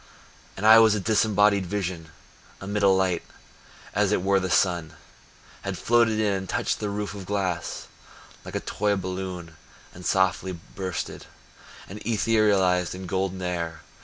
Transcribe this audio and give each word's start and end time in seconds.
And 0.57 0.65
I 0.65 0.79
was 0.79 0.99
disembodied 0.99 1.67
vision 1.67 2.09
Amid 2.59 2.81
a 2.81 2.87
light, 2.89 3.21
as 3.93 4.11
it 4.11 4.23
were 4.23 4.39
the 4.39 4.49
sun 4.49 4.95
Had 5.61 5.77
floated 5.77 6.19
in 6.19 6.33
and 6.33 6.49
touched 6.49 6.79
the 6.79 6.89
roof 6.89 7.13
of 7.13 7.27
glass 7.27 7.85
Like 8.43 8.55
a 8.55 8.61
toy 8.61 8.95
balloon 8.95 9.57
and 9.93 10.03
softly 10.03 10.53
bursted, 10.53 11.27
And 11.87 11.99
etherealized 12.03 12.95
in 12.95 13.05
golden 13.05 13.43
air. 13.43 13.81